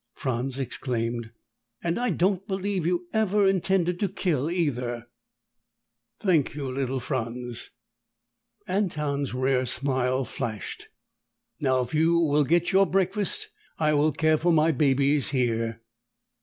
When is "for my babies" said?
14.39-15.29